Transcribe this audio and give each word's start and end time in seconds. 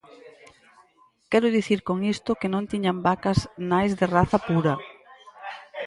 Quero 1.31 1.47
dicir 1.57 1.79
con 1.87 1.97
isto 2.15 2.31
que 2.39 2.51
non 2.53 2.67
tiñan 2.71 3.03
vacas 3.07 3.39
nais 3.71 3.91
de 3.99 4.05
raza 4.15 4.37
pura. 4.49 4.73